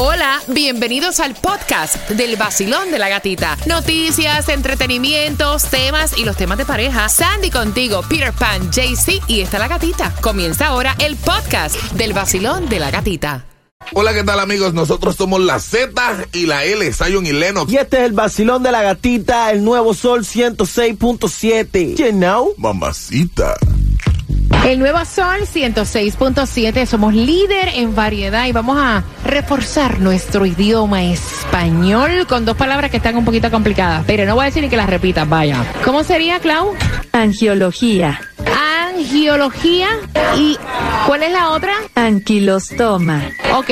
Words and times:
Hola, 0.00 0.40
bienvenidos 0.46 1.18
al 1.18 1.34
podcast 1.34 2.08
del 2.10 2.36
vacilón 2.36 2.92
de 2.92 3.00
la 3.00 3.08
gatita. 3.08 3.58
Noticias, 3.66 4.48
entretenimientos, 4.48 5.64
temas 5.64 6.16
y 6.16 6.24
los 6.24 6.36
temas 6.36 6.56
de 6.56 6.64
pareja. 6.64 7.08
Sandy 7.08 7.50
contigo, 7.50 8.02
Peter 8.08 8.32
Pan, 8.32 8.70
JC 8.70 9.20
y 9.26 9.40
está 9.40 9.58
la 9.58 9.66
gatita. 9.66 10.14
Comienza 10.20 10.68
ahora 10.68 10.94
el 11.00 11.16
podcast 11.16 11.74
del 11.94 12.12
vacilón 12.12 12.68
de 12.68 12.78
la 12.78 12.92
gatita. 12.92 13.44
Hola, 13.92 14.14
¿qué 14.14 14.22
tal 14.22 14.38
amigos? 14.38 14.72
Nosotros 14.72 15.16
somos 15.16 15.40
la 15.40 15.58
Z 15.58 15.90
y 16.32 16.46
la 16.46 16.62
L, 16.62 16.92
Zion 16.92 17.26
y 17.26 17.32
Lennox. 17.32 17.72
Y 17.72 17.78
este 17.78 17.96
es 17.96 18.04
el 18.04 18.12
vacilón 18.12 18.62
de 18.62 18.70
la 18.70 18.82
gatita, 18.82 19.50
el 19.50 19.64
nuevo 19.64 19.94
sol 19.94 20.24
106.7. 20.24 21.96
You 21.96 22.12
know? 22.12 22.54
Mamacita. 22.56 23.56
El 24.68 24.80
nuevo 24.80 25.02
Sol 25.06 25.46
106.7, 25.50 26.84
somos 26.84 27.14
líder 27.14 27.70
en 27.72 27.94
variedad 27.94 28.44
y 28.44 28.52
vamos 28.52 28.76
a 28.78 29.02
reforzar 29.24 29.98
nuestro 29.98 30.44
idioma 30.44 31.04
español 31.04 32.26
con 32.26 32.44
dos 32.44 32.54
palabras 32.54 32.90
que 32.90 32.98
están 32.98 33.16
un 33.16 33.24
poquito 33.24 33.50
complicadas, 33.50 34.04
pero 34.06 34.26
no 34.26 34.34
voy 34.34 34.42
a 34.42 34.44
decir 34.44 34.62
ni 34.62 34.68
que 34.68 34.76
las 34.76 34.90
repitas, 34.90 35.26
vaya. 35.26 35.64
¿Cómo 35.86 36.04
sería, 36.04 36.38
Clau? 36.40 36.74
Angiología. 37.12 38.20
Angiología 38.90 39.88
y 40.36 40.58
¿cuál 41.08 41.22
es 41.22 41.32
la 41.32 41.50
otra? 41.52 41.72
Anquilostoma. 41.94 43.22
Ok, 43.56 43.70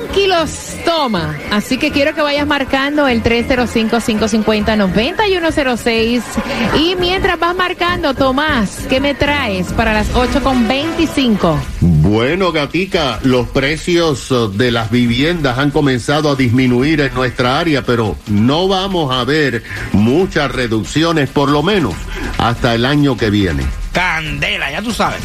anquilostoma. 0.00 1.36
Así 1.52 1.78
que 1.78 1.92
quiero 1.92 2.12
que 2.12 2.22
vayas 2.22 2.44
marcando 2.44 3.06
el 3.06 3.22
305-550-9106. 3.22 6.22
Y 6.76 6.96
mientras 6.96 7.38
vas 7.38 7.54
marcando, 7.54 8.14
Tomás, 8.14 8.80
¿qué 8.88 8.98
me 8.98 9.14
traes 9.14 9.72
para 9.74 9.94
las 9.94 10.12
8.25? 10.12 11.56
Bueno, 11.80 12.50
Gatica, 12.50 13.20
los 13.22 13.48
precios 13.50 14.28
uh, 14.32 14.50
de 14.50 14.72
las 14.72 14.90
viviendas 14.90 15.58
han 15.58 15.70
comenzado 15.70 16.32
a 16.32 16.34
disminuir 16.34 17.00
en 17.00 17.14
nuestra 17.14 17.60
área, 17.60 17.82
pero 17.82 18.16
no 18.26 18.66
vamos 18.66 19.14
a 19.14 19.22
ver 19.22 19.62
muchas 19.92 20.50
reducciones, 20.50 21.28
por 21.28 21.48
lo 21.48 21.62
menos 21.62 21.94
hasta 22.38 22.74
el 22.74 22.84
año 22.84 23.16
que 23.16 23.30
viene. 23.30 23.62
Candela, 23.92 24.72
ya 24.72 24.82
tú 24.82 24.92
sabes. 24.92 25.20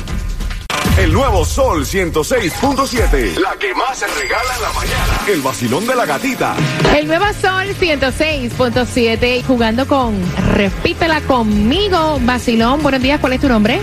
El 0.97 1.13
nuevo 1.13 1.45
Sol 1.45 1.85
106.7. 1.85 3.39
La 3.39 3.55
que 3.57 3.73
más 3.73 3.97
se 3.97 4.07
regala 4.07 4.55
en 4.55 4.61
la 4.61 4.73
mañana. 4.73 5.19
El 5.27 5.41
vacilón 5.41 5.87
de 5.87 5.95
la 5.95 6.05
gatita. 6.05 6.55
El 6.95 7.07
nuevo 7.07 7.25
Sol 7.41 7.67
106.7, 7.79 9.43
jugando 9.45 9.87
con 9.87 10.19
Repítela 10.53 11.21
conmigo, 11.21 12.19
Basilón. 12.21 12.83
Buenos 12.83 13.01
días, 13.01 13.19
¿cuál 13.21 13.33
es 13.33 13.39
tu 13.39 13.47
nombre? 13.47 13.79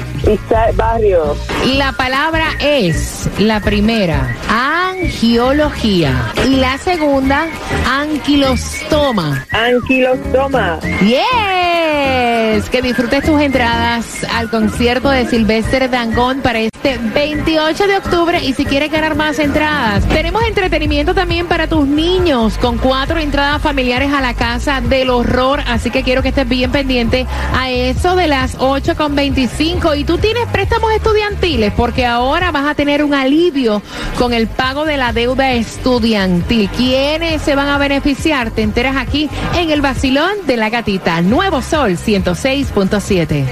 Barrio. 0.75 1.35
La 1.77 1.93
palabra 1.93 2.49
es 2.61 3.31
la 3.39 3.61
primera, 3.61 4.37
angiología. 4.47 6.33
Y 6.47 6.57
la 6.57 6.77
segunda, 6.77 7.47
anquilostoma. 7.87 9.47
Anquilostoma. 9.51 10.81
Yes, 11.01 12.69
que 12.69 12.83
disfrutes 12.83 13.25
tus 13.25 13.41
entradas 13.41 14.27
al 14.35 14.51
concierto 14.51 15.09
de 15.09 15.27
Silvestre 15.27 15.89
Dangón 15.89 16.43
para 16.43 16.61
este 16.61 16.99
28 16.99 17.87
de 17.87 17.97
octubre 17.97 18.45
y 18.45 18.53
si 18.53 18.67
quieres 18.67 18.91
ganar 18.91 19.15
más 19.15 19.39
entradas. 19.39 20.07
Tenemos 20.09 20.43
entretenimiento 20.45 21.15
también 21.15 21.47
para 21.47 21.69
tus 21.69 21.87
niños 21.87 22.59
con 22.59 22.77
cuatro 22.77 23.19
entradas 23.19 23.63
familiares 23.63 24.13
a 24.13 24.21
la 24.21 24.35
casa 24.35 24.83
del 24.83 25.09
horror, 25.09 25.61
así 25.67 25.91
que 25.91 26.03
quiero 26.03 26.21
que 26.23 26.29
estés 26.29 26.49
bien 26.49 26.71
pendiente 26.71 27.27
a 27.55 27.71
eso 27.71 28.15
de 28.15 28.27
las 28.27 28.57
8 28.59 28.95
con 28.95 29.15
25 29.15 29.95
y 29.95 30.05
tú 30.05 30.18
tienes 30.21 30.47
préstamos 30.49 30.93
estudiantiles 30.93 31.73
porque 31.77 32.07
ahora 32.07 32.51
vas 32.51 32.67
a 32.67 32.75
tener 32.75 33.05
un 33.05 33.15
alivio 33.15 33.83
con 34.19 34.33
el 34.33 34.47
pago 34.47 34.85
de 34.85 34.97
la 34.97 35.13
deuda 35.13 35.53
estudiantil. 35.53 36.69
¿Quiénes 36.71 37.43
se 37.43 37.55
van 37.55 37.69
a 37.69 37.79
beneficiar? 37.79 38.51
Te 38.51 38.63
enteras 38.63 38.97
aquí 38.97 39.29
en 39.55 39.71
el 39.71 39.81
vacilón 39.81 40.47
de 40.47 40.57
la 40.57 40.71
gatita. 40.71 41.21
Nuevo 41.23 41.63
Sol 41.63 41.97
106.7. 41.97 43.45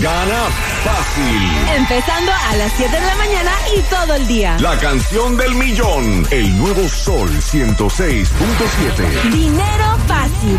Gana 0.00 0.67
fácil. 0.88 1.42
Empezando 1.76 2.32
a 2.32 2.56
las 2.56 2.72
7 2.76 2.92
de 2.92 3.06
la 3.06 3.14
mañana 3.16 3.52
y 3.76 3.80
todo 3.82 4.14
el 4.14 4.26
día. 4.26 4.56
La 4.60 4.76
canción 4.78 5.36
del 5.36 5.54
millón. 5.54 6.26
El 6.30 6.56
nuevo 6.58 6.88
Sol 6.88 7.28
106.7. 7.30 9.30
Dinero 9.30 9.98
fácil. 10.06 10.58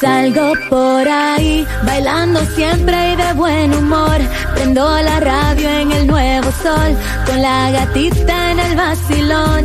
Salgo 0.00 0.52
por 0.68 1.08
ahí, 1.08 1.66
bailando 1.86 2.44
siempre 2.56 3.12
y 3.12 3.16
de 3.16 3.32
buen 3.34 3.74
humor. 3.74 4.18
Prendo 4.54 5.00
la 5.00 5.20
radio 5.20 5.68
en 5.68 5.92
el 5.92 6.06
nuevo 6.06 6.50
sol, 6.62 6.96
con 7.26 7.40
la 7.40 7.70
gatita 7.70 8.52
en 8.52 8.58
el 8.58 8.76
vacilón. 8.76 9.64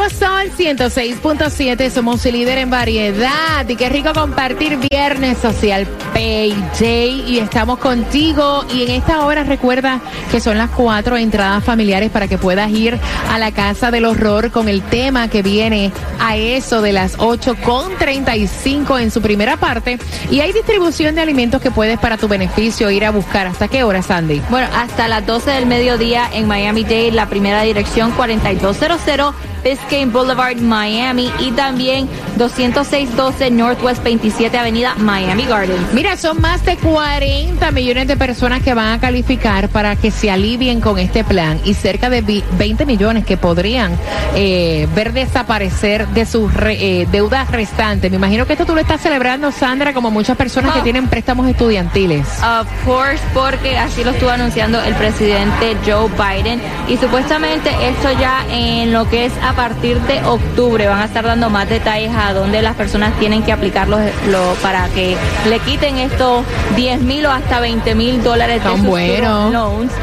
El 0.00 0.06
nuevo 0.06 0.08
Sol 0.08 0.50
106.7, 0.56 1.90
somos 1.90 2.24
el 2.24 2.32
líder 2.32 2.58
en 2.58 2.70
variedad 2.70 3.68
y 3.68 3.76
qué 3.76 3.88
rico 3.88 4.12
compartir 4.14 4.78
Viernes 4.78 5.38
Social 5.38 5.86
PJ 6.14 6.86
y 7.26 7.38
estamos 7.38 7.78
contigo 7.78 8.64
y 8.72 8.84
en 8.84 8.90
esta 8.90 9.24
hora 9.24 9.44
recuerda 9.44 10.00
que 10.30 10.40
son 10.40 10.56
las 10.56 10.70
cuatro 10.70 11.16
entradas 11.16 11.62
familiares 11.64 12.10
para 12.10 12.28
que 12.28 12.38
puedas 12.38 12.70
ir 12.70 12.98
a 13.28 13.38
la 13.38 13.52
Casa 13.52 13.90
del 13.90 14.06
Horror 14.06 14.50
con 14.50 14.68
el 14.68 14.82
tema 14.82 15.28
que 15.28 15.42
viene 15.42 15.92
a 16.18 16.36
eso 16.36 16.80
de 16.80 16.92
las 16.92 17.16
8 17.18 17.56
con 17.62 17.96
35 17.98 18.98
en 18.98 19.10
su 19.10 19.20
primera 19.20 19.58
parte 19.58 19.98
y 20.30 20.40
hay 20.40 20.52
distribución 20.52 21.14
de 21.14 21.20
alimentos 21.20 21.60
que 21.60 21.70
puedes 21.70 21.98
para 21.98 22.16
tu 22.16 22.28
beneficio 22.28 22.90
ir 22.90 23.04
a 23.04 23.10
buscar. 23.10 23.46
¿Hasta 23.46 23.68
qué 23.68 23.84
hora, 23.84 24.02
Sandy? 24.02 24.40
Bueno, 24.50 24.68
hasta 24.74 25.08
las 25.08 25.26
12 25.26 25.50
del 25.50 25.66
mediodía 25.66 26.28
en 26.32 26.48
Miami 26.48 26.84
Dade, 26.84 27.12
la 27.12 27.28
primera 27.28 27.62
dirección 27.62 28.12
4200 28.12 29.49
Biscayne 29.62 30.10
Boulevard, 30.12 30.56
Miami 30.58 31.30
y 31.40 31.50
también 31.52 32.08
20612 32.36 33.50
Northwest 33.50 34.02
27 34.02 34.56
Avenida, 34.58 34.94
Miami 34.96 35.44
Gardens. 35.44 35.92
Mira, 35.92 36.16
son 36.16 36.40
más 36.40 36.64
de 36.64 36.76
40 36.76 37.70
millones 37.70 38.06
de 38.08 38.16
personas 38.16 38.62
que 38.62 38.74
van 38.74 38.88
a 38.92 39.00
calificar 39.00 39.68
para 39.68 39.96
que 39.96 40.10
se 40.10 40.30
alivien 40.30 40.80
con 40.80 40.98
este 40.98 41.24
plan 41.24 41.60
y 41.64 41.74
cerca 41.74 42.10
de 42.10 42.22
20 42.58 42.86
millones 42.86 43.24
que 43.24 43.36
podrían 43.36 43.92
eh, 44.34 44.88
ver 44.94 45.12
desaparecer 45.12 46.08
de 46.08 46.26
sus 46.26 46.52
re, 46.54 46.74
eh, 47.02 47.08
deudas 47.10 47.50
restantes. 47.50 48.10
Me 48.10 48.16
imagino 48.16 48.46
que 48.46 48.52
esto 48.54 48.66
tú 48.66 48.74
lo 48.74 48.80
estás 48.80 49.00
celebrando, 49.00 49.50
Sandra, 49.52 49.92
como 49.92 50.10
muchas 50.10 50.36
personas 50.36 50.72
que 50.72 50.80
Oh. 50.80 50.82
tienen 50.82 51.08
préstamos 51.08 51.46
estudiantiles. 51.48 52.26
Of 52.42 52.66
course, 52.86 53.22
porque 53.34 53.76
así 53.76 54.02
lo 54.04 54.10
estuvo 54.12 54.30
anunciando 54.30 54.80
el 54.82 54.94
presidente 54.94 55.76
Joe 55.86 56.08
Biden 56.16 56.60
y 56.88 56.96
supuestamente 56.96 57.70
esto 57.88 58.08
ya 58.18 58.44
en 58.50 58.92
lo 58.92 59.08
que 59.08 59.26
es 59.26 59.32
a 59.50 59.54
partir 59.54 60.00
de 60.02 60.22
octubre 60.24 60.86
van 60.86 61.00
a 61.00 61.04
estar 61.06 61.24
dando 61.24 61.50
más 61.50 61.68
detalles 61.68 62.12
a 62.16 62.32
dónde 62.32 62.62
las 62.62 62.76
personas 62.76 63.12
tienen 63.18 63.42
que 63.42 63.52
aplicarlo 63.52 63.98
lo, 64.28 64.54
para 64.62 64.88
que 64.88 65.16
le 65.48 65.58
quiten 65.60 65.98
estos 65.98 66.44
10 66.76 67.00
mil 67.02 67.26
o 67.26 67.30
hasta 67.32 67.58
20 67.60 67.94
mil 67.94 68.22
dólares 68.22 68.62
Son 68.62 68.84
buenos. 68.84 69.52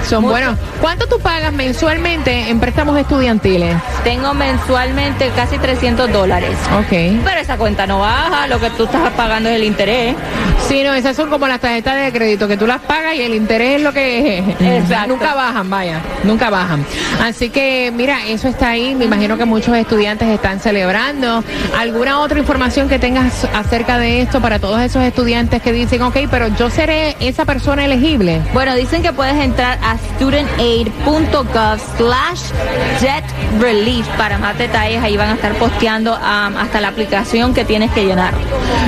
Son 0.08 0.22
Mucho- 0.22 0.32
buenos. 0.32 0.58
¿Cuánto 0.82 1.08
tú 1.08 1.20
pagas 1.20 1.54
mensualmente 1.54 2.50
en 2.50 2.60
préstamos 2.60 2.98
estudiantiles? 3.00 3.76
Tengo 4.04 4.34
mensualmente 4.34 5.30
casi 5.36 5.58
300 5.58 6.12
dólares. 6.12 6.52
Ok. 6.78 6.90
Pero 7.24 7.40
esa 7.40 7.58
cuenta 7.58 7.88
no 7.88 8.00
baja, 8.00 8.48
lo 8.48 8.60
que 8.60 8.70
tú 8.72 8.84
estás 8.84 9.10
pagando 9.14 9.50
es 9.50 9.56
el 9.56 9.64
interés. 9.64 10.16
Sí, 10.68 10.84
no, 10.84 10.94
esas 10.94 11.16
son 11.16 11.30
como 11.30 11.48
las 11.48 11.60
tarjetas 11.62 11.96
de 11.96 12.12
crédito 12.12 12.48
que 12.48 12.58
tú 12.58 12.68
las 12.68 12.82
pagas 12.82 13.16
y 13.16 13.22
el 13.22 13.34
interés 13.34 13.78
es 13.78 13.82
lo 13.82 13.94
que 13.94 14.40
Exacto. 14.60 15.08
nunca 15.08 15.34
bajan, 15.34 15.70
vaya, 15.70 16.02
nunca 16.24 16.50
bajan. 16.50 16.86
Así 17.24 17.50
que 17.50 17.92
mira, 17.96 18.26
eso 18.28 18.48
está 18.50 18.70
ahí. 18.70 18.94
Me 18.96 19.06
imagino 19.06 19.37
que 19.38 19.46
muchos 19.46 19.76
estudiantes 19.76 20.28
están 20.30 20.60
celebrando. 20.60 21.44
¿Alguna 21.78 22.20
otra 22.20 22.40
información 22.40 22.90
que 22.90 23.00
tengas 23.00 23.46
acerca 23.54 23.98
de 23.98 24.22
esto 24.22 24.42
para 24.42 24.60
todos 24.60 24.82
esos 24.82 25.04
estudiantes 25.04 25.62
que 25.62 25.72
dicen, 25.72 26.02
ok, 26.02 26.18
pero 26.30 26.48
yo 26.48 26.70
seré 26.70 27.16
esa 27.20 27.46
persona 27.46 27.86
elegible? 27.86 28.42
Bueno, 28.54 28.76
dicen 28.76 29.02
que 29.02 29.14
puedes 29.14 29.36
entrar 29.36 29.78
a 29.82 29.98
studentaid.gov 29.98 31.80
slash 31.98 32.42
jet 33.02 33.24
relief 33.60 34.08
para 34.18 34.38
más 34.38 34.58
detalles. 34.58 35.02
Ahí 35.04 35.18
van 35.18 35.30
a 35.30 35.34
estar 35.34 35.54
posteando 35.56 36.16
um, 36.16 36.58
hasta 36.58 36.82
la 36.82 36.90
aplicación 36.90 37.54
que 37.54 37.66
tienes 37.66 37.92
que 37.92 38.06
llenar. 38.06 38.34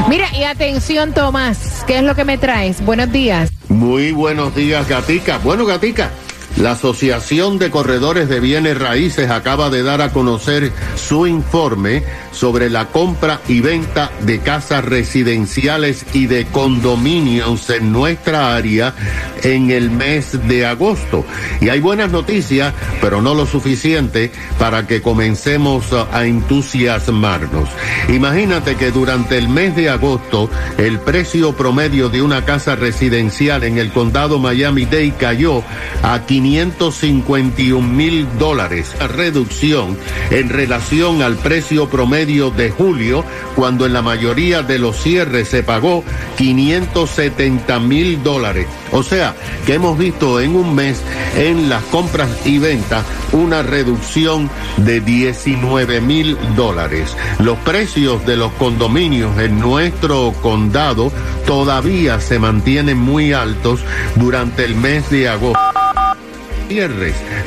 Mira, 0.07 0.27
y 0.35 0.43
atención, 0.43 1.13
Tomás, 1.13 1.83
¿qué 1.85 1.97
es 1.97 2.03
lo 2.03 2.15
que 2.15 2.25
me 2.25 2.37
traes? 2.37 2.83
Buenos 2.83 3.11
días. 3.11 3.51
Muy 3.67 4.11
buenos 4.11 4.55
días, 4.55 4.87
Gatica. 4.87 5.37
Bueno, 5.37 5.65
Gatica, 5.65 6.09
La 6.59 6.71
Asociación 6.71 7.57
de 7.57 7.71
Corredores 7.71 8.27
de 8.27 8.41
Bienes 8.41 8.77
Raíces 8.77 9.29
acaba 9.29 9.69
de 9.69 9.81
dar 9.81 10.01
a 10.01 10.11
conocer 10.11 10.73
su 10.97 11.25
informe 11.25 12.03
sobre 12.33 12.69
la 12.69 12.87
compra 12.87 13.39
y 13.47 13.61
venta 13.61 14.11
de 14.21 14.39
casas 14.39 14.83
residenciales 14.83 16.05
y 16.13 16.25
de 16.25 16.47
condominios 16.47 17.69
en 17.69 17.93
nuestra 17.93 18.57
área 18.57 18.93
en 19.41 19.71
el 19.71 19.89
mes 19.89 20.37
de 20.49 20.65
agosto. 20.65 21.25
Y 21.61 21.69
hay 21.69 21.79
buenas 21.79 22.11
noticias, 22.11 22.73
pero 22.99 23.21
no 23.21 23.35
lo 23.35 23.45
suficiente 23.45 24.29
para 24.57 24.85
que 24.85 25.01
comencemos 25.01 25.85
a 25.93 26.25
entusiasmarnos. 26.25 27.69
Imagínate 28.09 28.75
que 28.75 28.91
durante 28.91 29.37
el 29.37 29.47
mes 29.47 29.77
de 29.77 29.89
agosto 29.89 30.49
el 30.77 30.99
precio 30.99 31.53
promedio 31.53 32.09
de 32.09 32.21
una 32.21 32.43
casa 32.43 32.75
residencial 32.75 33.63
en 33.63 33.77
el 33.77 33.91
condado 33.91 34.39
Miami-Dade 34.39 35.13
cayó 35.17 35.63
a 36.03 36.19
551 36.49 37.87
mil 37.87 38.27
dólares, 38.39 38.95
reducción 39.15 39.95
en 40.31 40.49
relación 40.49 41.21
al 41.21 41.35
precio 41.35 41.87
promedio 41.89 42.49
de 42.49 42.71
julio, 42.71 43.23
cuando 43.55 43.85
en 43.85 43.93
la 43.93 44.01
mayoría 44.01 44.63
de 44.63 44.79
los 44.79 44.97
cierres 44.97 45.49
se 45.49 45.61
pagó 45.61 46.03
570 46.37 47.79
mil 47.81 48.23
dólares. 48.23 48.65
O 48.91 49.03
sea, 49.03 49.35
que 49.67 49.75
hemos 49.75 49.95
visto 49.95 50.39
en 50.41 50.55
un 50.55 50.73
mes 50.73 51.03
en 51.37 51.69
las 51.69 51.83
compras 51.83 52.29
y 52.45 52.57
ventas 52.57 53.05
una 53.31 53.61
reducción 53.61 54.49
de 54.77 55.01
19 55.01 56.01
mil 56.01 56.35
dólares. 56.55 57.15
Los 57.37 57.59
precios 57.59 58.25
de 58.25 58.37
los 58.37 58.51
condominios 58.53 59.37
en 59.37 59.59
nuestro 59.59 60.33
condado 60.41 61.11
todavía 61.45 62.19
se 62.19 62.39
mantienen 62.39 62.97
muy 62.97 63.33
altos 63.33 63.81
durante 64.15 64.65
el 64.65 64.73
mes 64.73 65.11
de 65.11 65.29
agosto 65.29 65.78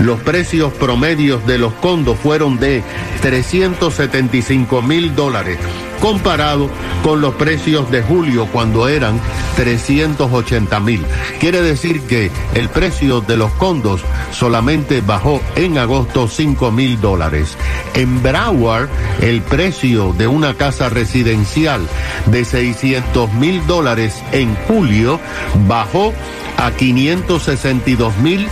los 0.01 0.21
precios 0.21 0.73
promedios 0.73 1.47
de 1.47 1.57
los 1.57 1.73
condos 1.75 2.19
fueron 2.19 2.59
de 2.59 2.83
375 3.21 4.83
mil 4.83 5.15
dólares, 5.15 5.59
comparado 6.01 6.69
con 7.05 7.21
los 7.21 7.35
precios 7.37 7.89
de 7.93 8.03
julio 8.03 8.49
cuando 8.53 8.89
eran 8.89 9.21
380 9.55 10.81
mil. 10.81 11.05
Quiere 11.39 11.63
decir 11.63 12.03
que 12.03 12.33
el 12.55 12.69
precio 12.69 13.21
de 13.21 13.37
los 13.37 13.53
condos 13.53 14.01
solamente 14.33 15.03
bajó 15.03 15.41
en 15.55 15.79
agosto 15.79 16.27
5 16.27 16.73
mil 16.73 17.01
dólares. 17.01 17.57
En 17.95 18.23
Broward, 18.25 18.89
el 19.21 19.41
precio 19.43 20.13
de 20.15 20.27
una 20.27 20.55
casa 20.55 20.89
residencial 20.89 21.87
de 22.27 22.45
600 22.45 23.33
mil 23.35 23.65
dólares 23.69 24.21
en 24.33 24.57
julio 24.67 25.21
bajó 25.69 26.13
a 26.57 26.73
562 26.73 28.17
mil 28.19 28.49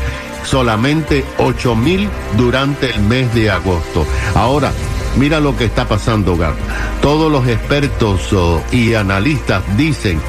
solamente 0.50 1.24
8 1.38 1.76
mil 1.76 2.08
durante 2.36 2.90
el 2.90 3.00
mes 3.02 3.32
de 3.34 3.50
agosto. 3.50 4.04
Ahora, 4.34 4.72
mira 5.16 5.38
lo 5.38 5.56
que 5.56 5.64
está 5.64 5.86
pasando, 5.86 6.36
Gar. 6.36 6.54
Todos 7.00 7.30
los 7.30 7.46
expertos 7.46 8.32
oh, 8.32 8.60
y 8.72 8.94
analistas 8.94 9.62
dicen 9.76 10.20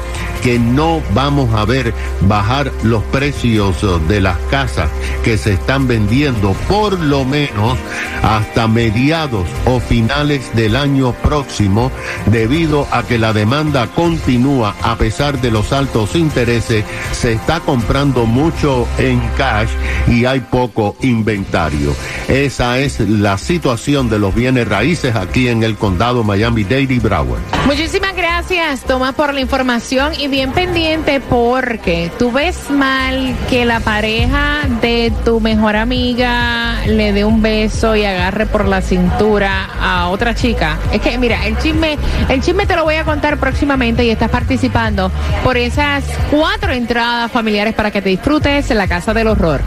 que 0.42 0.58
no 0.58 1.00
vamos 1.14 1.54
a 1.54 1.64
ver 1.64 1.94
bajar 2.22 2.72
los 2.82 3.02
precios 3.04 3.82
oh, 3.84 3.98
de 4.00 4.20
las 4.20 4.38
casas 4.50 4.90
que 5.24 5.38
se 5.38 5.52
están 5.52 5.86
vendiendo 5.86 6.52
por 6.68 6.98
lo 6.98 7.24
menos 7.24 7.78
hasta 8.22 8.68
mediados 8.68 9.46
o 9.66 9.80
finales 9.80 10.54
del 10.54 10.76
año 10.76 11.12
próximo 11.12 11.90
debido 12.26 12.86
a 12.90 13.04
que 13.04 13.18
la 13.18 13.32
demanda 13.32 13.86
continúa 13.88 14.74
a 14.82 14.96
pesar 14.96 15.40
de 15.40 15.50
los 15.50 15.72
altos 15.72 16.14
intereses, 16.14 16.84
se 17.12 17.32
está 17.32 17.60
comprando 17.60 18.26
mucho 18.26 18.86
en 18.98 19.20
cash 19.36 19.70
y 20.08 20.24
hay 20.24 20.40
poco 20.40 20.96
inventario. 21.02 21.94
Esa 22.28 22.78
es 22.78 23.00
la 23.00 23.38
situación 23.38 24.08
de 24.08 24.18
los 24.18 24.34
bienes 24.34 24.68
raíces 24.68 25.14
aquí 25.16 25.48
en 25.48 25.62
el 25.62 25.76
condado 25.76 26.24
Miami-Dade 26.24 26.94
y 26.94 26.98
Broward. 26.98 27.40
Muchísimas 27.66 28.14
gracias, 28.16 28.82
Tomás, 28.82 29.14
por 29.14 29.32
la 29.32 29.40
información 29.40 30.12
bien 30.32 30.52
pendiente 30.52 31.20
porque 31.20 32.10
tú 32.18 32.32
ves 32.32 32.70
mal 32.70 33.36
que 33.50 33.66
la 33.66 33.80
pareja 33.80 34.62
de 34.80 35.12
tu 35.26 35.40
mejor 35.40 35.76
amiga 35.76 36.86
le 36.86 37.12
dé 37.12 37.22
un 37.26 37.42
beso 37.42 37.94
y 37.94 38.06
agarre 38.06 38.46
por 38.46 38.66
la 38.66 38.80
cintura 38.80 39.68
a 39.78 40.08
otra 40.08 40.34
chica. 40.34 40.78
Es 40.90 41.02
que, 41.02 41.18
mira, 41.18 41.46
el 41.46 41.58
chisme, 41.58 41.98
el 42.30 42.40
chisme 42.40 42.64
te 42.64 42.76
lo 42.76 42.84
voy 42.84 42.94
a 42.94 43.04
contar 43.04 43.36
próximamente 43.36 44.06
y 44.06 44.10
estás 44.10 44.30
participando 44.30 45.12
por 45.44 45.58
esas 45.58 46.02
cuatro 46.30 46.72
entradas 46.72 47.30
familiares 47.30 47.74
para 47.74 47.90
que 47.90 48.00
te 48.00 48.08
disfrutes 48.08 48.70
en 48.70 48.78
la 48.78 48.88
Casa 48.88 49.12
del 49.12 49.28
Horror. 49.28 49.60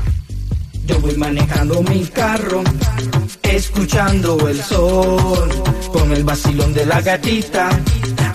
Yo 0.88 1.00
voy 1.00 1.16
manejando 1.16 1.84
mi 1.84 2.06
carro, 2.06 2.64
escuchando 3.44 4.50
el 4.50 4.60
sol, 4.64 5.48
con 5.94 6.12
el 6.12 6.24
vacilón 6.24 6.74
de 6.74 6.88
la 6.88 7.02
gatita, 7.02 7.70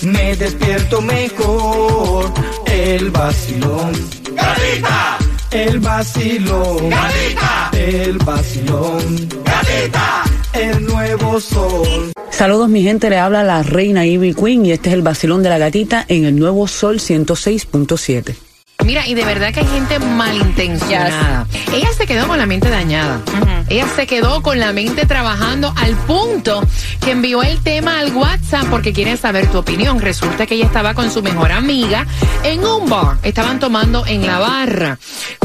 me 0.02 0.36
despierto 0.36 1.00
mejor. 1.00 2.32
El 2.66 3.10
vacilón. 3.10 3.92
¡Gatita! 4.34 5.18
El 5.50 5.80
vacilón. 5.80 6.90
¡Gatita! 6.90 7.70
El 7.72 8.18
vacilón. 8.18 9.28
¡Gatita! 9.44 10.24
El 10.52 10.84
nuevo 10.84 11.40
sol. 11.40 12.12
Saludos 12.30 12.68
mi 12.68 12.82
gente, 12.82 13.10
le 13.10 13.18
habla 13.18 13.44
la 13.44 13.62
reina 13.62 14.06
Ivy 14.06 14.34
Queen 14.34 14.64
y 14.66 14.72
este 14.72 14.88
es 14.88 14.94
el 14.94 15.02
vacilón 15.02 15.42
de 15.42 15.50
la 15.50 15.58
gatita 15.58 16.04
en 16.08 16.24
el 16.24 16.38
nuevo 16.38 16.66
Sol 16.66 16.98
106.7. 16.98 18.49
Mira, 18.84 19.06
y 19.06 19.14
de 19.14 19.24
verdad 19.24 19.52
que 19.52 19.60
hay 19.60 19.66
gente 19.66 19.98
malintencionada. 19.98 21.46
Ella 21.72 21.88
se 21.96 22.06
quedó 22.06 22.26
con 22.28 22.38
la 22.38 22.46
mente 22.46 22.68
dañada. 22.70 23.20
Ella 23.68 23.86
se 23.94 24.06
quedó 24.06 24.42
con 24.42 24.58
la 24.58 24.72
mente 24.72 25.06
trabajando 25.06 25.72
al 25.76 25.94
punto 25.94 26.62
que 27.04 27.12
envió 27.12 27.42
el 27.42 27.60
tema 27.60 27.98
al 28.00 28.12
WhatsApp 28.14 28.64
porque 28.70 28.92
quiere 28.92 29.16
saber 29.16 29.46
tu 29.48 29.58
opinión. 29.58 30.00
Resulta 30.00 30.46
que 30.46 30.54
ella 30.56 30.64
estaba 30.66 30.94
con 30.94 31.10
su 31.10 31.22
mejor 31.22 31.52
amiga 31.52 32.06
en 32.42 32.64
un 32.66 32.88
bar. 32.88 33.18
Estaban 33.22 33.60
tomando 33.60 34.04
en 34.06 34.26
la 34.26 34.38
barra. 34.38 34.98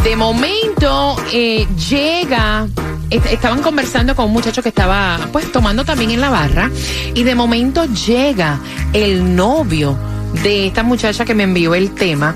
De 0.03 0.15
momento 0.15 1.15
eh, 1.31 1.67
llega 1.89 2.67
est- 3.09 3.25
estaban 3.27 3.61
conversando 3.61 4.15
con 4.15 4.25
un 4.25 4.31
muchacho 4.33 4.63
que 4.63 4.69
estaba 4.69 5.19
pues 5.31 5.51
tomando 5.51 5.85
también 5.85 6.11
en 6.11 6.21
la 6.21 6.29
barra 6.29 6.69
y 7.13 7.23
de 7.23 7.35
momento 7.35 7.85
llega 7.85 8.59
el 8.93 9.35
novio 9.35 9.97
de 10.43 10.67
esta 10.67 10.83
muchacha 10.83 11.25
que 11.25 11.35
me 11.35 11.43
envió 11.43 11.75
el 11.75 11.93
tema 11.93 12.33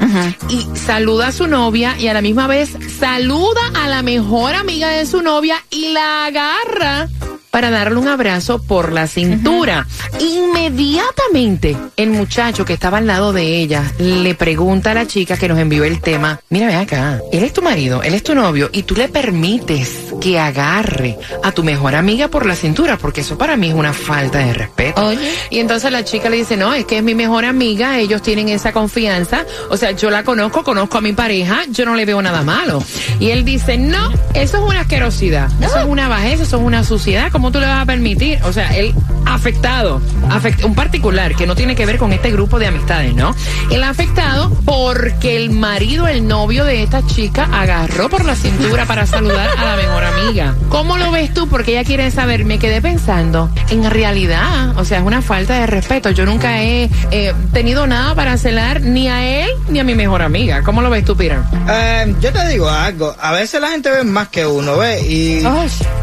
y 0.50 0.68
saluda 0.76 1.28
a 1.28 1.32
su 1.32 1.48
novia 1.48 1.98
y 1.98 2.08
a 2.08 2.14
la 2.14 2.22
misma 2.22 2.48
vez 2.48 2.78
saluda 3.00 3.62
a 3.76 3.88
la 3.88 4.02
mejor 4.02 4.56
amiga 4.56 4.90
de 4.90 5.06
su 5.06 5.22
novia 5.22 5.64
y 5.70 5.90
la 5.94 6.26
agarra 6.26 7.08
para 7.52 7.70
darle 7.70 8.00
un 8.00 8.08
abrazo 8.08 8.62
por 8.62 8.92
la 8.92 9.08
cintura. 9.08 9.88
Inmediatamente 10.20 11.78
el 11.96 12.10
muchacho 12.12 12.66
que 12.66 12.74
estaba 12.74 13.00
al 13.00 13.08
lado 13.08 13.34
de 13.34 13.58
ella 13.62 13.84
le 14.00 14.36
pregunta 14.36 14.92
a 14.92 14.94
la 14.94 15.08
chica 15.08 15.38
que 15.38 15.48
nos 15.48 15.60
envió 15.60 15.84
el 15.84 16.02
tema, 16.02 16.40
mira, 16.50 16.68
ven 16.68 16.76
acá, 16.78 17.20
él 17.32 17.44
es 17.44 17.54
tu 17.54 17.62
marido, 17.62 18.04
él 18.04 18.14
es 18.14 18.24
tu 18.24 18.36
novio 18.36 18.70
y 18.72 18.84
tú 18.84 18.96
le 18.96 19.10
permites 19.10 20.14
que 20.22 20.40
agarre 20.40 21.18
a 21.44 21.52
tu 21.52 21.64
mejor 21.64 21.96
amiga 21.96 22.28
por 22.28 22.46
la 22.46 22.56
cintura, 22.56 22.98
porque 22.98 23.22
eso 23.22 23.38
para 23.38 23.56
mí 23.58 23.70
es 23.70 23.74
una 23.74 23.94
falta 23.94 24.40
de 24.40 24.54
respeto. 24.54 25.12
Y 25.50 25.60
entonces 25.60 25.92
la 25.92 26.04
chica 26.04 26.30
le 26.30 26.38
dice, 26.38 26.58
no, 26.58 26.74
es 26.74 26.86
que 26.86 26.98
es 26.98 27.04
mi 27.04 27.16
mejor 27.16 27.46
amiga, 27.46 27.98
ellos 28.00 28.22
tienen 28.22 28.50
esa 28.50 28.72
confianza, 28.72 29.46
o 29.70 29.78
sea, 29.78 29.92
yo 29.92 30.10
la 30.10 30.24
conozco, 30.24 30.64
conozco 30.64 30.98
a 30.98 31.02
mi 31.02 31.14
pareja, 31.14 31.64
yo 31.70 31.86
no 31.86 31.96
le 31.96 32.06
veo 32.06 32.22
nada 32.22 32.44
malo. 32.44 32.84
Y 33.20 33.32
él 33.32 33.46
dice, 33.46 33.78
no, 33.78 34.12
eso 34.34 34.58
es 34.58 34.64
una 34.64 34.82
asquerosidad, 34.82 35.50
eso 35.64 35.80
es 35.80 35.86
una 35.86 36.08
bajeza, 36.08 36.44
eso 36.44 36.58
es 36.58 36.64
una 36.64 36.84
suciedad, 36.84 37.32
¿cómo 37.40 37.52
tú 37.54 37.62
le 37.62 37.68
vas 37.68 37.84
a 37.84 37.86
permitir? 37.86 38.38
O 38.44 38.52
sea, 38.52 38.76
él 38.76 38.94
afectado, 39.26 40.02
afect- 40.30 40.66
un 40.66 40.76
particular 40.76 41.34
que 41.36 41.48
no 41.48 41.56
tiene 41.56 41.74
que 41.74 41.86
ver 41.86 41.98
con 41.98 42.12
este 42.12 42.32
grupo 42.32 42.60
de 42.60 42.68
amistades, 42.68 43.16
¿no? 43.16 43.34
Él 43.72 43.82
afectado 43.86 44.50
porque 44.66 45.38
el 45.38 45.52
marido, 45.52 46.10
el 46.10 46.28
novio 46.28 46.66
de 46.66 46.84
esta 46.84 47.06
chica, 47.08 47.48
agarró 47.54 48.10
por 48.10 48.26
la 48.26 48.36
cintura 48.36 48.86
para 48.86 49.06
saludar 49.06 49.50
a 49.58 49.64
la 49.64 49.76
mejor 49.78 50.04
amiga. 50.04 50.54
¿Cómo 50.68 50.98
lo 50.98 51.12
ves 51.12 51.34
tú? 51.34 51.48
Porque 51.48 51.72
ella 51.72 51.86
quiere 51.86 52.12
saber, 52.12 52.44
me 52.44 52.60
quedé 52.60 52.82
pensando, 52.82 53.50
en 53.70 53.90
realidad, 53.90 54.78
o 54.78 54.84
sea, 54.84 54.98
es 54.98 55.06
una 55.06 55.22
falta 55.22 55.54
de 55.60 55.66
respeto. 55.68 56.10
Yo 56.10 56.26
nunca 56.26 56.62
he 56.62 56.90
eh, 57.12 57.34
tenido 57.54 57.88
nada 57.88 58.16
para 58.16 58.38
celar 58.38 58.82
ni 58.82 59.08
a 59.08 59.44
él 59.46 59.50
ni 59.70 59.80
a 59.80 59.86
mi 59.86 59.96
mejor 59.96 60.22
amiga. 60.24 60.62
¿Cómo 60.64 60.82
lo 60.82 60.90
ves 60.90 61.06
tú, 61.06 61.16
Peter? 61.16 61.40
Eh, 61.70 62.14
yo 62.20 62.34
te 62.34 62.48
digo 62.50 62.70
algo, 62.70 63.16
a 63.22 63.32
veces 63.32 63.62
la 63.62 63.70
gente 63.70 63.90
ve 63.90 64.04
más 64.04 64.28
que 64.28 64.46
uno, 64.46 64.76
¿ves? 64.78 65.04
Y 65.06 65.42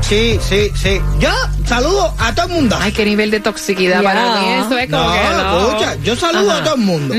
sí, 0.00 0.38
sí, 0.40 0.70
sí. 0.74 1.00
Yo 1.20 1.25
saludo 1.66 2.14
a 2.18 2.34
todo 2.34 2.46
el 2.46 2.52
mundo. 2.52 2.76
Ay, 2.80 2.92
qué 2.92 3.04
nivel 3.04 3.30
de 3.30 3.40
toxicidad 3.40 4.02
para 4.02 4.40
mí. 4.40 4.52
Eso 4.54 4.78
es 4.78 4.90
como 4.90 5.02
no, 5.04 5.12
que 5.12 5.20
no. 5.20 5.68
escucha, 5.68 5.96
yo 6.02 6.16
saludo 6.16 6.50
Ajá. 6.50 6.60
a 6.60 6.64
todo 6.64 6.74
el 6.74 6.80
mundo. 6.80 7.14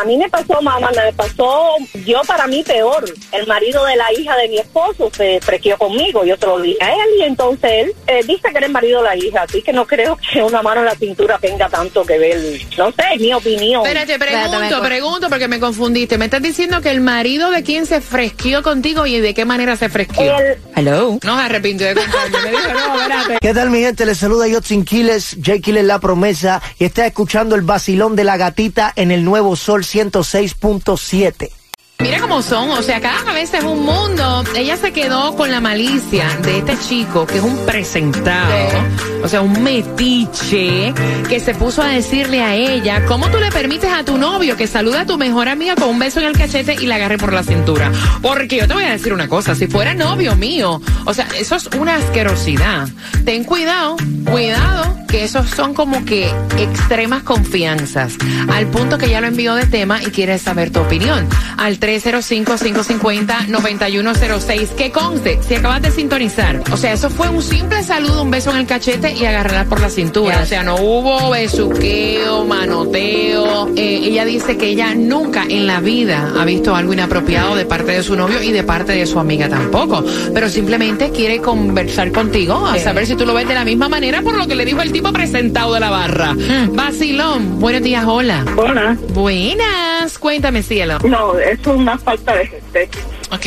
a 0.00 0.04
mí 0.04 0.16
me 0.16 0.28
pasó, 0.28 0.60
mamá, 0.62 0.90
me 0.90 1.12
pasó, 1.12 1.74
yo 2.04 2.20
para 2.26 2.46
mí 2.46 2.62
peor. 2.62 3.04
El 3.32 3.46
marido 3.46 3.84
de 3.84 3.96
la 3.96 4.12
hija 4.12 4.36
de 4.36 4.48
mi 4.48 4.58
esposo 4.58 5.10
se 5.14 5.40
frequeó 5.40 5.76
conmigo, 5.76 6.24
yo 6.24 6.36
te 6.36 6.46
lo 6.46 6.60
dije 6.60 6.82
a 6.82 6.92
él 6.92 7.08
y 7.18 7.22
entonces 7.22 7.70
él 7.70 7.94
eh, 8.06 8.20
dice 8.26 8.48
que 8.50 8.58
era 8.58 8.66
el 8.66 8.72
marido 8.72 9.02
de 9.02 9.08
la 9.08 9.16
hija, 9.16 9.42
así 9.42 9.62
que 9.62 9.72
no 9.72 9.86
creo 9.86 10.16
que 10.32 10.42
una 10.42 10.62
mano 10.62 10.80
en 10.80 10.86
la 10.86 10.94
cintura 10.94 11.38
tenga 11.38 11.68
tanto 11.68 12.04
que 12.04 12.18
ver. 12.18 12.38
No 12.76 12.90
sé, 12.92 13.02
es 13.14 13.20
mi 13.20 13.32
opinión. 13.32 13.84
Espérate, 13.84 14.18
pregunto, 14.18 14.82
pregunto 14.82 15.28
porque 15.28 15.48
me 15.48 15.58
confundiste. 15.58 16.18
Me 16.18 16.26
estás 16.26 16.42
diciendo 16.42 16.80
que 16.80 16.90
el 16.90 17.00
marido 17.00 17.50
de 17.50 17.62
quién 17.62 17.86
se 17.86 18.00
fresqueó 18.00 18.62
contigo 18.62 19.06
y 19.06 19.20
de 19.20 19.34
qué 19.34 19.44
manera 19.44 19.76
se 19.76 19.88
fresqueó. 19.88 20.36
Hello. 20.76 21.18
No 21.22 21.36
se 21.36 21.42
arrepintió 21.42 21.88
de 21.88 21.94
contarme. 21.94 22.42
Me 22.42 22.50
dijo, 22.50 22.72
no, 22.72 23.00
espérate. 23.00 23.38
¿Qué 23.40 23.54
tal 23.54 23.70
mi 23.70 23.80
gente? 23.80 24.06
Les 24.06 24.18
saluda 24.18 24.46
Yotzin 24.46 24.84
Quiles, 24.84 25.36
Jay 25.42 25.60
Quiles 25.60 25.84
La 25.84 25.98
Promesa 25.98 26.62
y 26.78 26.84
está 26.84 27.06
escuchando 27.06 27.54
el 27.54 27.62
vacilón 27.62 28.16
de 28.16 28.24
la 28.24 28.36
gatita 28.36 28.92
en 28.94 29.10
el 29.10 29.24
nuevo 29.24 29.56
Sol 29.56 29.84
106.7. 29.94 31.57
Mira 32.00 32.20
cómo 32.20 32.42
son, 32.42 32.70
o 32.70 32.80
sea, 32.80 33.00
cada 33.00 33.32
vez 33.32 33.52
es 33.52 33.64
un 33.64 33.84
mundo. 33.84 34.44
Ella 34.54 34.76
se 34.76 34.92
quedó 34.92 35.34
con 35.34 35.50
la 35.50 35.60
malicia 35.60 36.28
de 36.42 36.58
este 36.58 36.78
chico, 36.78 37.26
que 37.26 37.38
es 37.38 37.42
un 37.42 37.66
presentado, 37.66 38.86
o 39.24 39.28
sea, 39.28 39.40
un 39.40 39.64
metiche, 39.64 40.94
que 41.28 41.40
se 41.40 41.54
puso 41.54 41.82
a 41.82 41.88
decirle 41.88 42.40
a 42.40 42.54
ella, 42.54 43.04
¿cómo 43.06 43.28
tú 43.30 43.38
le 43.38 43.50
permites 43.50 43.92
a 43.92 44.04
tu 44.04 44.16
novio 44.16 44.56
que 44.56 44.68
saluda 44.68 45.00
a 45.00 45.06
tu 45.06 45.18
mejor 45.18 45.48
amiga 45.48 45.74
con 45.74 45.88
un 45.88 45.98
beso 45.98 46.20
en 46.20 46.26
el 46.26 46.38
cachete 46.38 46.76
y 46.80 46.86
la 46.86 46.94
agarre 46.94 47.18
por 47.18 47.32
la 47.32 47.42
cintura? 47.42 47.90
Porque 48.22 48.58
yo 48.58 48.68
te 48.68 48.74
voy 48.74 48.84
a 48.84 48.92
decir 48.92 49.12
una 49.12 49.26
cosa, 49.26 49.56
si 49.56 49.66
fuera 49.66 49.92
novio 49.92 50.36
mío, 50.36 50.80
o 51.04 51.12
sea, 51.12 51.26
eso 51.36 51.56
es 51.56 51.66
una 51.78 51.96
asquerosidad. 51.96 52.88
Ten 53.24 53.42
cuidado, 53.42 53.96
cuidado, 54.24 54.96
que 55.08 55.24
esos 55.24 55.50
son 55.50 55.74
como 55.74 56.04
que 56.04 56.30
extremas 56.58 57.24
confianzas, 57.24 58.14
al 58.48 58.68
punto 58.68 58.98
que 58.98 59.08
ya 59.08 59.20
lo 59.20 59.26
envió 59.26 59.56
de 59.56 59.66
tema 59.66 60.00
y 60.00 60.06
quiere 60.06 60.38
saber 60.38 60.70
tu 60.70 60.78
opinión. 60.80 61.26
Al 61.56 61.78
305-550-9106. 61.88 64.68
Que 64.76 64.90
conste, 64.90 65.38
si 65.42 65.54
acabas 65.54 65.80
de 65.82 65.90
sintonizar. 65.90 66.62
O 66.70 66.76
sea, 66.76 66.92
eso 66.92 67.08
fue 67.08 67.28
un 67.28 67.42
simple 67.42 67.82
saludo, 67.82 68.22
un 68.22 68.30
beso 68.30 68.50
en 68.50 68.58
el 68.58 68.66
cachete 68.66 69.14
y 69.14 69.24
agarrarla 69.24 69.64
por 69.64 69.80
la 69.80 69.88
cintura. 69.88 70.40
O 70.42 70.46
sea, 70.46 70.62
no 70.62 70.76
hubo 70.76 71.30
besuqueo, 71.30 72.44
manoteo. 72.44 73.68
Eh, 73.76 74.00
ella 74.04 74.26
dice 74.26 74.58
que 74.58 74.68
ella 74.68 74.94
nunca 74.94 75.44
en 75.48 75.66
la 75.66 75.80
vida 75.80 76.32
ha 76.38 76.44
visto 76.44 76.74
algo 76.74 76.92
inapropiado 76.92 77.56
de 77.56 77.64
parte 77.64 77.92
de 77.92 78.02
su 78.02 78.16
novio 78.16 78.42
y 78.42 78.52
de 78.52 78.64
parte 78.64 78.92
de 78.92 79.06
su 79.06 79.18
amiga 79.18 79.48
tampoco. 79.48 80.04
Pero 80.34 80.48
simplemente 80.48 81.10
quiere 81.10 81.40
conversar 81.40 82.12
contigo 82.12 82.66
a 82.66 82.78
saber 82.78 83.06
si 83.06 83.16
tú 83.16 83.24
lo 83.24 83.34
ves 83.34 83.48
de 83.48 83.54
la 83.54 83.64
misma 83.64 83.88
manera 83.88 84.22
por 84.22 84.36
lo 84.36 84.46
que 84.46 84.54
le 84.54 84.64
dijo 84.64 84.82
el 84.82 84.92
tipo 84.92 85.12
presentado 85.12 85.74
de 85.74 85.80
la 85.80 85.90
barra. 85.90 86.34
Vacilón, 86.72 87.60
buenos 87.60 87.82
días, 87.82 88.04
hola. 88.06 88.44
Hola. 88.56 88.96
Buenas, 89.14 90.18
cuéntame, 90.18 90.62
cielo. 90.62 90.98
No, 91.04 91.38
eso 91.38 91.74
es 91.74 91.77
una 91.78 91.98
falta 91.98 92.34
de 92.34 92.44
respeto. 92.44 92.98
Ok. 93.30 93.46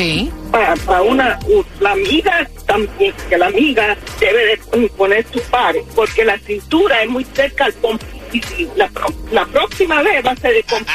Para, 0.50 0.74
para 0.76 1.02
una, 1.02 1.38
la 1.80 1.92
amiga 1.92 2.48
también, 2.66 3.14
que 3.28 3.36
la 3.36 3.46
amiga 3.46 3.96
debe 4.20 4.46
de 4.46 4.88
poner 4.96 5.26
su 5.32 5.40
par, 5.42 5.74
porque 5.94 6.24
la 6.24 6.38
cintura 6.38 7.02
es 7.02 7.08
muy 7.08 7.24
cerca 7.34 7.66
al 7.66 7.72
pompo. 7.74 8.04
Y 8.32 8.40
si 8.42 8.68
la, 8.76 9.44
próxima 9.46 10.02
vez 10.02 10.24
va 10.24 10.30
a 10.30 10.36
ser 10.36 10.54
de 10.54 10.64
pompo. 10.64 10.90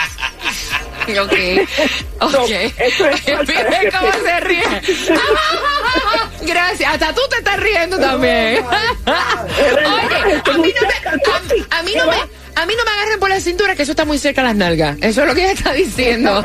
Ok. 1.08 1.34
Ok. 2.20 2.50
eso 2.50 3.08
es 3.08 3.22
cómo 3.94 4.12
se 4.24 4.40
ríe. 4.42 4.64
Gracias. 6.42 6.94
Hasta 6.94 7.14
tú 7.14 7.22
te 7.30 7.38
estás 7.38 7.60
riendo 7.60 8.00
también. 8.00 8.66
Oye, 8.66 10.42
a 10.44 10.58
mí 10.58 10.74
no 10.74 10.88
me, 10.88 10.94
a, 10.94 11.80
a 11.80 11.84
mí 11.84 11.94
no 11.96 12.06
me, 12.08 12.18
a 12.58 12.66
mí 12.66 12.74
no 12.76 12.84
me 12.86 12.92
agarren 12.92 13.20
por 13.20 13.30
la 13.30 13.40
cintura 13.40 13.76
que 13.76 13.84
eso 13.84 13.92
está 13.92 14.04
muy 14.04 14.18
cerca 14.18 14.42
de 14.42 14.48
las 14.48 14.56
nalgas. 14.56 14.98
Eso 15.00 15.22
es 15.22 15.28
lo 15.28 15.36
que 15.36 15.44
ella 15.44 15.52
está 15.52 15.74
diciendo. 15.74 16.42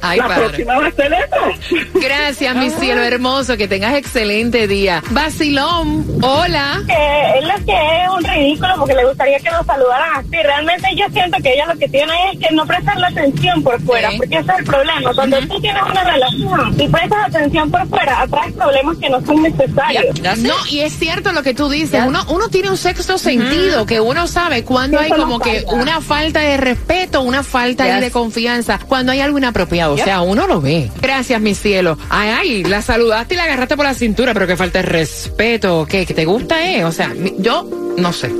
Ay, 0.00 0.18
la 0.18 0.26
padre. 0.26 0.44
próxima 0.44 0.78
va 0.78 0.86
a 0.88 0.90
ser 0.90 1.12
eso. 1.12 1.90
Gracias, 1.94 2.56
mi 2.56 2.70
cielo 2.70 3.02
hermoso. 3.02 3.56
Que 3.56 3.68
tengas 3.68 3.94
excelente 3.94 4.66
día. 4.66 5.04
Vacilón, 5.10 6.04
hola. 6.22 6.82
Eh, 6.88 7.38
es 7.38 7.44
lo 7.44 7.64
que 7.64 7.72
es 7.72 8.08
un 8.16 8.24
ridículo 8.24 8.74
porque 8.78 8.94
le 8.94 9.04
gustaría 9.04 9.38
que 9.38 9.50
nos 9.50 9.64
saludaran 9.64 10.10
así. 10.16 10.42
Realmente 10.42 10.88
yo 10.96 11.06
siento 11.12 11.38
que 11.40 11.54
ella 11.54 11.66
lo 11.66 11.78
que 11.78 11.88
tiene 11.88 12.12
es 12.32 12.40
que 12.40 12.54
no 12.54 12.66
prestarle 12.66 13.06
atención 13.06 13.62
por 13.62 13.80
fuera, 13.82 14.10
porque 14.16 14.38
ese 14.38 14.52
es 14.52 14.58
el 14.58 14.64
problema. 14.64 15.14
Cuando 15.14 15.38
tú 15.38 15.60
tienes 15.60 15.82
una 15.82 16.02
relación 16.02 16.80
y 16.80 16.88
prestas 16.88 17.28
atención 17.28 17.70
por 17.70 17.88
fuera, 17.88 18.22
atraes 18.22 18.52
problemas 18.54 18.96
que 18.96 19.08
no 19.08 19.24
son 19.24 19.42
necesarios. 19.42 20.20
No, 20.38 20.54
y 20.68 20.80
es 20.80 20.92
cierto 20.98 21.30
lo 21.30 21.44
que 21.44 21.54
tú 21.54 21.68
dices. 21.68 22.02
Uno, 22.04 22.24
uno 22.28 22.48
tiene 22.48 22.70
un 22.70 22.76
sexto 22.76 23.18
sentido 23.18 23.86
que 23.86 24.00
uno 24.00 24.26
sabe 24.26 24.64
cuando 24.64 24.95
Hay 24.98 25.10
como 25.10 25.38
que 25.38 25.60
falta. 25.60 25.72
una 25.74 26.00
falta 26.00 26.40
de 26.40 26.56
respeto, 26.56 27.20
una 27.22 27.42
falta 27.42 27.84
Yes. 27.86 28.00
de 28.00 28.10
confianza, 28.10 28.78
cuando 28.86 29.12
hay 29.12 29.20
algo 29.20 29.38
inapropiado. 29.38 29.94
O 29.94 29.98
sea, 29.98 30.20
uno 30.22 30.46
lo 30.46 30.60
ve. 30.60 30.90
Gracias, 31.00 31.40
mi 31.40 31.54
cielo. 31.54 31.98
Ay, 32.08 32.30
ay, 32.30 32.64
la 32.64 32.82
saludaste 32.82 33.34
y 33.34 33.36
la 33.36 33.44
agarraste 33.44 33.76
por 33.76 33.84
la 33.86 33.94
cintura, 33.94 34.32
pero 34.34 34.46
que 34.46 34.56
falta 34.56 34.80
de 34.80 34.88
respeto. 34.88 35.86
¿Qué? 35.88 36.06
¿Que 36.06 36.14
te 36.14 36.24
gusta, 36.24 36.64
eh? 36.70 36.84
O 36.84 36.92
sea, 36.92 37.12
yo 37.38 37.68
no 37.96 38.12
sé. 38.12 38.30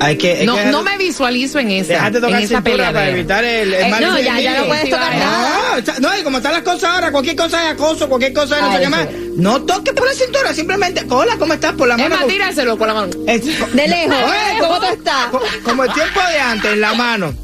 Hay 0.00 0.16
que, 0.18 0.38
hay 0.38 0.46
No, 0.46 0.56
que 0.56 0.64
no 0.66 0.82
me 0.82 0.96
visualizo 0.98 1.58
en 1.58 1.70
esa, 1.70 1.92
Dejate 1.94 2.16
en 2.18 2.22
tocar 2.22 2.38
esa 2.42 2.48
cintura 2.56 2.62
pelea. 2.72 2.92
para 2.92 3.08
evitar 3.10 3.44
el, 3.44 3.74
el 3.74 3.82
Eh, 3.84 3.88
mal 3.88 4.02
no, 4.02 4.18
ya, 4.18 4.40
ya 4.40 4.60
no 4.60 4.66
puedes 4.66 4.90
tocar 4.90 5.16
nada. 5.16 5.50
No, 6.00 6.18
y 6.18 6.22
como 6.22 6.36
están 6.38 6.52
las 6.52 6.62
cosas 6.62 6.84
ahora, 6.84 7.10
cualquier 7.12 7.36
cosa 7.36 7.64
es 7.66 7.72
acoso, 7.72 8.08
cualquier 8.08 8.32
cosa 8.32 8.56
es 8.56 8.62
no 8.62 8.78
sé 8.78 8.88
más. 8.88 9.08
No 9.36 9.62
toques 9.62 9.94
por 9.94 10.06
la 10.06 10.12
cintura, 10.14 10.52
simplemente, 10.54 11.04
hola, 11.08 11.36
¿cómo 11.38 11.54
estás? 11.54 11.72
Por 11.72 11.88
la 11.88 11.94
Es 11.94 12.00
mano. 12.00 12.14
más, 12.16 12.24
con- 12.24 12.30
tírárselo 12.32 12.76
con 12.78 12.88
la 12.88 12.94
mano. 12.94 13.10
Es- 13.26 13.44
De 13.74 13.88
lejos. 13.88 14.14
Oye, 14.16 14.58
¿Cómo 14.60 14.78
tú 14.78 14.86
estás? 14.92 15.26
co- 15.30 15.42
Como 15.64 15.84
el 15.84 15.92
tiempo 15.92 16.20
de 16.30 16.38
antes, 16.40 16.72
en 16.72 16.80
la 16.80 16.94
mano. 16.94 17.34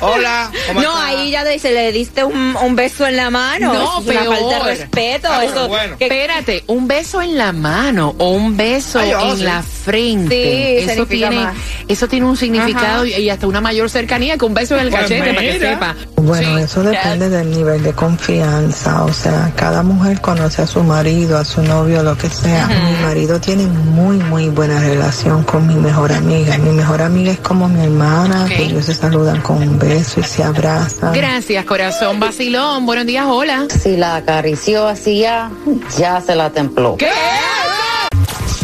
Hola, 0.00 0.50
¿cómo 0.68 0.82
No, 0.82 0.96
ahí 0.96 1.30
ya 1.30 1.44
dice, 1.44 1.72
le 1.72 1.92
diste 1.92 2.24
un, 2.24 2.56
un 2.56 2.76
beso 2.76 3.06
en 3.06 3.16
la 3.16 3.30
mano. 3.30 3.72
No, 3.72 3.82
Eso 3.82 4.00
es 4.00 4.06
una 4.08 4.20
peor. 4.20 4.36
falta 4.36 4.54
de 4.58 4.64
respeto. 4.76 5.28
Ah, 5.30 5.44
eso, 5.44 5.68
bueno. 5.68 5.96
que- 5.98 6.04
Espérate, 6.04 6.64
un 6.66 6.86
beso 6.88 7.22
en 7.22 7.38
la 7.38 7.52
mano 7.52 8.14
o 8.18 8.30
un 8.30 8.56
beso 8.56 8.98
Ay, 8.98 9.12
oh, 9.14 9.30
en 9.32 9.36
sí. 9.38 9.42
la 9.44 9.62
frente. 9.62 10.80
Sí, 10.84 10.90
eso 10.90 11.06
tiene, 11.06 11.36
más. 11.44 11.54
eso 11.88 12.08
tiene 12.08 12.26
un 12.26 12.36
significado 12.36 13.04
y, 13.06 13.12
y 13.14 13.30
hasta 13.30 13.46
una 13.46 13.60
mayor 13.60 13.88
cercanía 13.90 14.36
que 14.36 14.44
un 14.44 14.54
beso 14.54 14.74
en 14.74 14.82
el 14.82 14.90
Pues 14.90 15.02
cachete, 15.02 15.30
para 15.32 15.40
que 15.40 15.52
mira. 15.52 15.70
sepa. 15.72 15.94
Bueno, 16.16 16.56
Sí. 16.58 16.64
eso 16.64 16.82
depende 16.82 17.28
del 17.28 17.50
nivel 17.50 17.82
de 17.82 17.92
confianza. 17.92 19.04
O 19.04 19.12
sea, 19.12 19.52
cada 19.56 19.82
mujer 19.82 20.20
conoce 20.20 20.62
a 20.62 20.66
su 20.66 20.82
marido, 20.82 21.38
a 21.38 21.44
su 21.44 21.62
novio, 21.62 22.02
lo 22.02 22.16
que 22.16 22.28
sea. 22.28 22.66
Mi 22.66 23.02
marido 23.04 23.40
tiene 23.40 23.64
muy, 23.66 24.16
muy 24.18 24.48
buena 24.48 24.80
relación 24.80 25.44
con 25.44 25.66
mi 25.66 25.74
mejor 25.74 26.12
amiga. 26.12 26.56
Mi 26.58 26.70
mejor 26.70 27.02
amiga 27.02 27.32
es 27.32 27.38
como 27.40 27.68
mi 27.68 27.82
hermana, 27.84 28.44
Ok. 28.44 28.48
que 28.48 28.62
ellos 28.64 28.84
se 28.86 28.94
saludan 28.94 29.40
con 29.42 29.53
con 29.54 29.68
un 29.68 29.78
beso 29.78 30.18
y 30.20 30.24
se 30.24 30.42
abrazan. 30.42 31.14
Gracias, 31.14 31.64
corazón. 31.64 32.20
Vacilón. 32.20 32.84
Buenos 32.86 33.06
días, 33.06 33.26
hola. 33.28 33.66
Si 33.82 33.96
la 33.96 34.16
acarició 34.16 34.88
así 34.88 35.20
ya, 35.20 35.52
ya 35.96 36.20
se 36.20 36.34
la 36.34 36.50
templó. 36.50 36.96
¿Qué? 36.96 37.12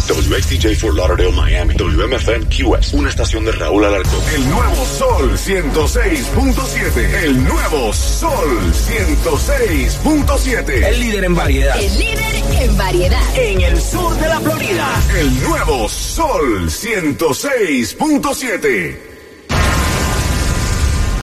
WXTJ 0.09 0.75
for 0.75 0.93
Lauderdale, 0.95 1.31
Miami. 1.33 1.77
WMFM 1.77 2.47
QS. 2.47 2.95
Una 2.95 3.11
estación 3.11 3.45
de 3.45 3.53
Raúl 3.53 3.85
Alarcón. 3.85 4.19
El 4.35 4.51
nuevo 4.51 4.85
Sol 4.85 5.39
106.7. 5.39 7.23
El 7.23 7.45
nuevo 7.45 7.93
Sol 7.93 8.73
106.7. 8.73 10.87
El 10.87 11.01
líder 11.01 11.23
en 11.25 11.37
variedad. 11.37 11.81
El 11.81 11.97
líder 11.97 12.35
en 12.63 12.77
variedad. 12.77 13.23
En 13.37 13.61
el 13.61 13.81
sur 13.81 14.13
de 14.17 14.29
la 14.29 14.41
Florida. 14.41 14.89
El 15.17 15.41
nuevo 15.45 15.89
Sol 15.89 16.69
106.7. 16.69 19.20